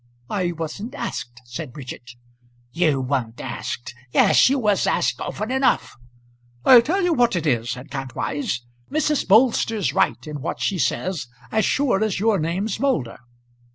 "I 0.31 0.51
wasn't 0.53 0.95
asked," 0.95 1.41
said 1.45 1.73
Bridget. 1.73 2.15
"You 2.71 3.01
weren't 3.01 3.39
asked! 3.39 3.93
Yes, 4.11 4.49
you 4.49 4.57
was 4.57 4.87
asked 4.87 5.21
often 5.21 5.51
enough." 5.51 5.95
"I'll 6.65 6.81
tell 6.81 7.03
you 7.03 7.13
what 7.13 7.35
it 7.35 7.45
is," 7.45 7.69
said 7.69 7.91
Kantwise, 7.91 8.61
"Mrs. 8.91 9.27
Bolster's 9.27 9.93
right 9.93 10.25
in 10.25 10.41
what 10.41 10.59
she 10.59 10.79
says 10.79 11.27
as 11.51 11.65
sure 11.65 12.03
as 12.03 12.19
your 12.19 12.39
name's 12.39 12.79
Moulder." 12.79 13.19